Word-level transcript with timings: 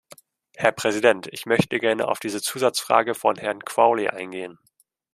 Herr 0.55 0.71
Präsident! 0.71 1.27
Ich 1.31 1.45
möchte 1.45 1.77
gerne 1.77 2.07
auf 2.07 2.19
diese 2.19 2.41
Zusatzfrage 2.41 3.13
von 3.13 3.35
Herrn 3.35 3.63
Crowley 3.63 4.09
eingehen. 4.09 4.57